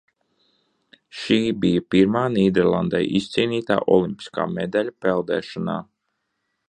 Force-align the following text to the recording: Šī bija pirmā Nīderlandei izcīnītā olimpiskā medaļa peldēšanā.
Šī 1.23 1.35
bija 1.65 1.83
pirmā 1.95 2.23
Nīderlandei 2.37 3.03
izcīnītā 3.21 3.77
olimpiskā 3.97 4.47
medaļa 4.55 4.97
peldēšanā. 5.07 5.77